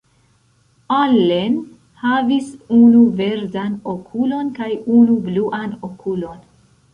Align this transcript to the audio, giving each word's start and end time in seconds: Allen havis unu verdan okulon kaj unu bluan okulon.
Allen 0.99 1.59
havis 2.03 2.47
unu 2.77 3.03
verdan 3.19 3.77
okulon 3.93 4.51
kaj 4.57 4.71
unu 4.97 5.19
bluan 5.29 5.79
okulon. 5.91 6.43